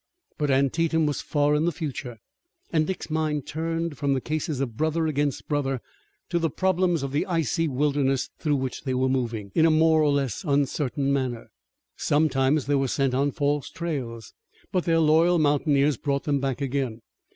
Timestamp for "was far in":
1.05-1.65